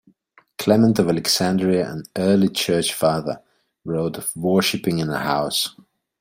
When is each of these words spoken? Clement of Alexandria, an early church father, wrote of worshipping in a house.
Clement 0.57 0.97
of 0.97 1.09
Alexandria, 1.09 1.91
an 1.91 2.03
early 2.17 2.49
church 2.49 2.91
father, 2.91 3.39
wrote 3.85 4.17
of 4.17 4.35
worshipping 4.35 4.97
in 4.97 5.09
a 5.11 5.19
house. 5.19 5.75